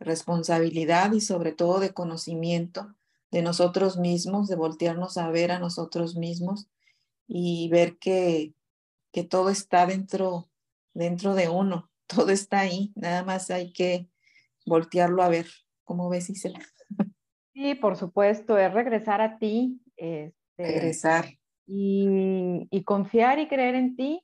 [0.00, 2.94] responsabilidad y sobre todo de conocimiento
[3.30, 6.68] de nosotros mismos, de voltearnos a ver a nosotros mismos
[7.28, 8.54] y ver que,
[9.12, 10.48] que todo está dentro,
[10.94, 14.08] dentro de uno, todo está ahí, nada más hay que
[14.68, 15.46] voltearlo a ver.
[15.84, 16.60] ¿Cómo ves, Isela?
[17.54, 19.80] Sí, por supuesto, es regresar a ti.
[19.96, 21.26] Este, regresar.
[21.66, 24.22] Y, y, confiar y creer en ti.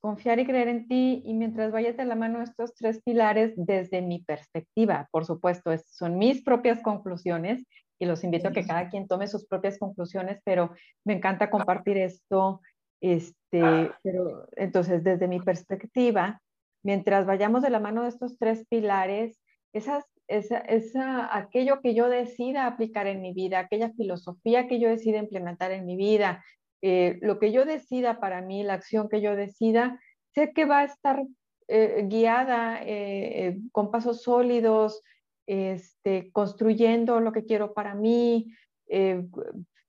[0.00, 4.02] confiar y creer en ti y mientras vayas de la mano estos tres pilares desde
[4.02, 7.64] mi perspectiva, por supuesto, son mis propias conclusiones
[8.00, 10.72] y los invito a que cada quien tome sus propias conclusiones, pero
[11.04, 12.60] me encanta compartir esto,
[13.00, 16.40] este, pero entonces desde mi perspectiva,
[16.82, 19.40] mientras vayamos de la mano de estos tres pilares,
[19.72, 24.88] esas, esa, esa, aquello que yo decida aplicar en mi vida, aquella filosofía que yo
[24.88, 26.44] decida implementar en mi vida,
[26.82, 30.00] eh, lo que yo decida para mí, la acción que yo decida,
[30.34, 31.22] sé que va a estar
[31.68, 35.02] eh, guiada eh, con pasos sólidos,
[35.46, 38.52] este, construyendo lo que quiero para mí,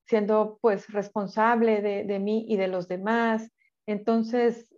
[0.06, 3.52] siendo pues responsable de, de, mí y de los demás.
[3.86, 4.74] Entonces,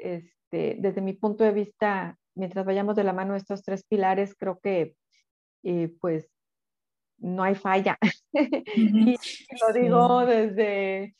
[0.45, 4.59] este, desde mi punto de vista, mientras vayamos de la mano estos tres pilares, creo
[4.59, 4.95] que
[5.99, 6.29] pues
[7.17, 7.97] no hay falla.
[8.33, 11.15] y lo digo desde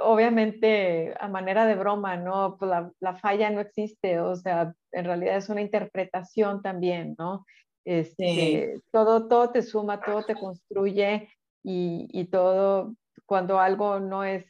[0.00, 2.56] obviamente a manera de broma, ¿no?
[2.56, 7.44] Pues la, falla no existe, o sea, en realidad es una interpretación también, ¿no?
[7.84, 11.28] Este, todo, todo te suma, todo te construye
[11.64, 12.94] y, y todo,
[13.26, 14.46] cuando algo no es,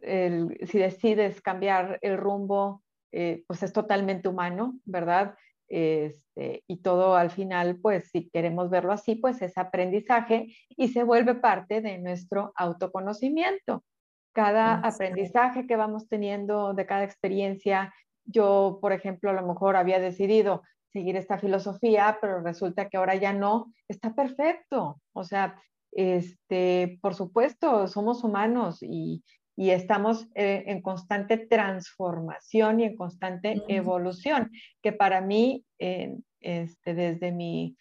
[0.00, 2.82] el, si decides cambiar el rumbo,
[3.12, 5.34] eh, pues es totalmente humano, ¿verdad?
[5.68, 11.04] Este, y todo al final, pues si queremos verlo así, pues es aprendizaje y se
[11.04, 13.84] vuelve parte de nuestro autoconocimiento
[14.32, 17.92] cada aprendizaje que vamos teniendo de cada experiencia.
[18.24, 23.14] Yo, por ejemplo, a lo mejor había decidido seguir esta filosofía, pero resulta que ahora
[23.14, 25.00] ya no, está perfecto.
[25.12, 25.60] O sea,
[25.92, 29.24] este, por supuesto, somos humanos y,
[29.60, 34.50] y estamos eh, en constante transformación y en constante evolución,
[34.80, 37.76] que para mí, este, desde, mi,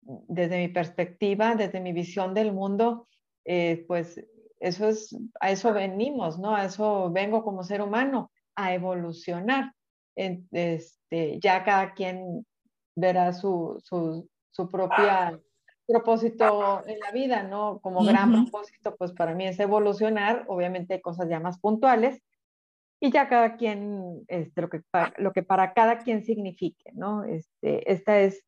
[0.00, 3.06] desde mi perspectiva, desde mi visión del mundo,
[3.44, 4.20] eh, pues
[4.58, 6.56] eso es, a eso venimos, ¿no?
[6.56, 9.72] A eso vengo como ser humano, a evolucionar.
[10.16, 12.44] Este, ya cada quien
[12.96, 15.38] verá su, su, su propia
[15.90, 17.80] propósito en la vida, ¿no?
[17.80, 22.22] Como gran propósito, pues para mí es evolucionar, obviamente hay cosas ya más puntuales,
[23.00, 24.82] y ya cada quien, este, lo, que,
[25.16, 27.24] lo que para cada quien signifique, ¿no?
[27.24, 28.44] Este, esta es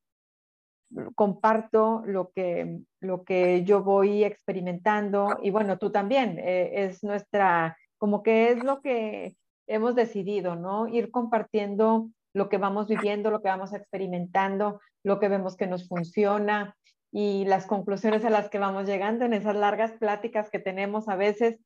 [1.15, 7.79] comparto lo que, lo que yo voy experimentando y bueno, tú también, eh, es nuestra,
[7.97, 9.37] como que es lo que
[9.67, 10.87] hemos decidido, ¿no?
[10.87, 15.89] Ir compartiendo lo que vamos viviendo, lo que vamos experimentando, lo que vemos que nos
[15.89, 16.77] funciona
[17.13, 21.17] y las conclusiones a las que vamos llegando en esas largas pláticas que tenemos a
[21.17, 21.61] veces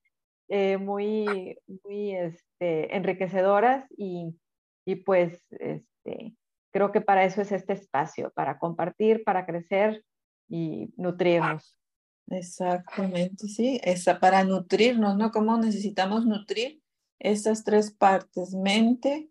[0.48, 4.36] eh, muy, muy este, enriquecedoras y,
[4.84, 6.34] y pues este,
[6.72, 10.04] creo que para eso es este espacio, para compartir, para crecer
[10.48, 11.78] y nutrirnos.
[12.28, 15.30] Exactamente, sí, esa para nutrirnos, ¿no?
[15.30, 16.82] ¿Cómo necesitamos nutrir
[17.20, 19.30] estas tres partes, mente,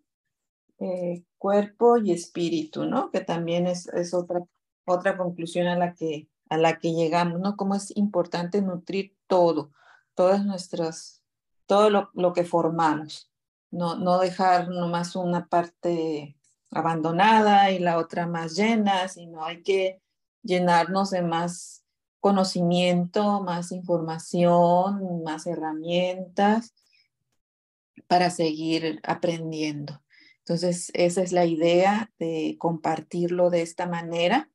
[0.80, 3.10] eh, cuerpo y espíritu, ¿no?
[3.10, 4.44] Que también es, es, otra,
[4.86, 7.56] otra conclusión a la, que, a la que llegamos, ¿no?
[7.56, 9.72] Cómo es importante nutrir todo,
[10.14, 11.22] todas nuestras,
[11.66, 13.30] todo lo, lo que formamos,
[13.70, 16.36] no, no dejar nomás una parte
[16.70, 20.00] abandonada y la otra más llena, sino hay que
[20.42, 21.84] llenarnos de más
[22.20, 26.74] conocimiento, más información, más herramientas
[28.06, 30.02] para seguir aprendiendo.
[30.38, 34.50] Entonces, esa es la idea de compartirlo de esta manera,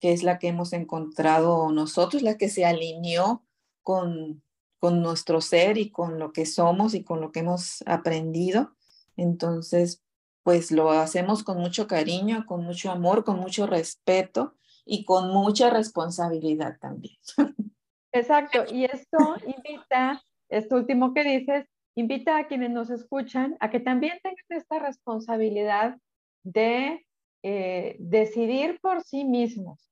[0.00, 3.44] que es la que hemos encontrado nosotros, la que se alineó
[3.82, 4.42] con,
[4.78, 8.74] con nuestro ser y con lo que somos y con lo que hemos aprendido.
[9.16, 10.02] Entonces,
[10.42, 15.70] pues lo hacemos con mucho cariño, con mucho amor, con mucho respeto y con mucha
[15.70, 17.16] responsabilidad también.
[18.12, 21.66] Exacto, y esto invita, esto último que dices,
[21.96, 25.98] invita a quienes nos escuchan a que también tengan esta responsabilidad
[26.44, 27.05] de
[27.48, 29.88] eh, decidir por sí mismos.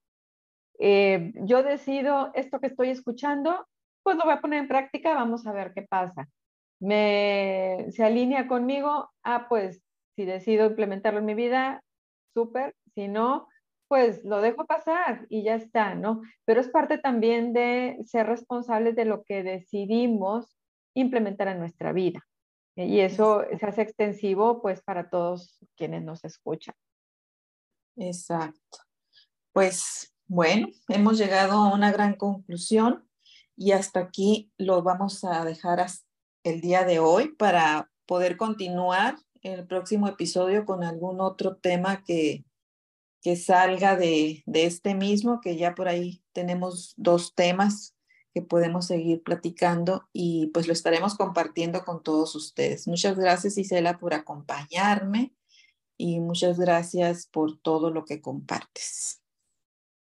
[0.81, 3.69] Eh, yo decido esto que estoy escuchando,
[4.03, 6.29] pues lo voy a poner en práctica, vamos a ver qué pasa.
[6.81, 9.81] Me, se alinea conmigo, ah, pues
[10.17, 11.81] si decido implementarlo en mi vida,
[12.35, 12.75] súper.
[12.97, 13.47] Si no,
[13.87, 16.23] pues lo dejo pasar y ya está, ¿no?
[16.45, 20.57] Pero es parte también de ser responsables de lo que decidimos
[20.95, 22.21] implementar en nuestra vida.
[22.75, 26.75] Y eso se hace extensivo, pues, para todos quienes nos escuchan.
[27.97, 28.79] Exacto.
[29.53, 33.09] Pues, bueno, hemos llegado a una gran conclusión
[33.57, 35.87] y hasta aquí lo vamos a dejar
[36.43, 42.45] el día de hoy para poder continuar el próximo episodio con algún otro tema que,
[43.23, 47.95] que salga de, de este mismo, que ya por ahí tenemos dos temas
[48.35, 52.89] que podemos seguir platicando y pues lo estaremos compartiendo con todos ustedes.
[52.89, 55.33] Muchas gracias Isela por acompañarme
[55.97, 59.23] y muchas gracias por todo lo que compartes.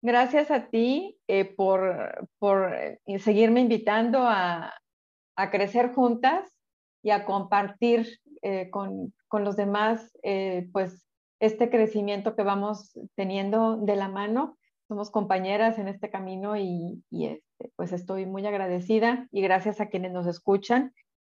[0.02, 4.74] Gracias a ti eh, por, por eh, seguirme invitando a,
[5.38, 6.60] a, crecer juntas
[7.02, 10.12] y a compartir eh, con, con, los demás,
[10.74, 11.08] pues,
[11.39, 14.58] este crecimiento que vamos teniendo de la mano.
[14.89, 19.88] Somos compañeras en este camino y, y este, pues estoy muy agradecida y gracias a
[19.88, 20.94] quienes nos escuchan.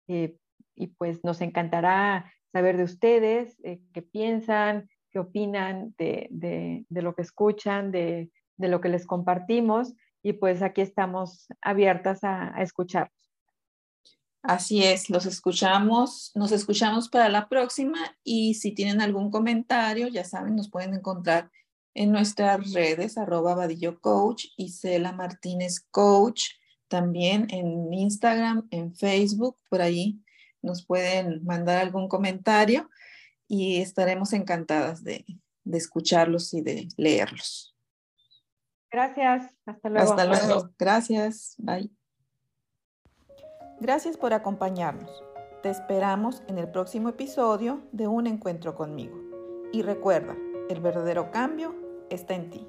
[0.06, 3.56] y pues nos encantará saber de ustedes,
[3.92, 9.06] qué piensan, qué opinan de, de, de, lo que escuchan, de, de lo que les
[9.06, 9.92] compartimos
[10.22, 13.12] y pues aquí estamos abiertas a, a escucharlos.
[14.40, 20.22] Así es, los escuchamos, nos escuchamos para la próxima y si tienen algún comentario, ya
[20.22, 21.50] saben, nos pueden encontrar
[21.92, 26.50] en nuestras redes, arroba Vadillo Coach y Cela Martínez Coach,
[26.86, 30.23] también en Instagram, en Facebook, por ahí
[30.64, 32.90] nos pueden mandar algún comentario
[33.46, 35.24] y estaremos encantadas de,
[35.64, 37.76] de escucharlos y de leerlos.
[38.90, 39.52] Gracias.
[39.66, 40.10] Hasta luego.
[40.10, 40.70] Hasta luego.
[40.78, 41.54] Gracias.
[41.58, 41.90] Bye.
[43.80, 45.10] Gracias por acompañarnos.
[45.62, 49.18] Te esperamos en el próximo episodio de Un Encuentro conmigo.
[49.72, 50.36] Y recuerda,
[50.68, 51.74] el verdadero cambio
[52.08, 52.68] está en ti.